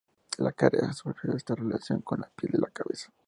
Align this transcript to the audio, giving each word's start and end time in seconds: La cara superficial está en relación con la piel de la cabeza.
La 0.39 0.51
cara 0.51 0.91
superficial 0.93 1.35
está 1.37 1.53
en 1.53 1.69
relación 1.69 2.01
con 2.01 2.21
la 2.21 2.31
piel 2.35 2.53
de 2.53 2.57
la 2.57 2.71
cabeza. 2.71 3.13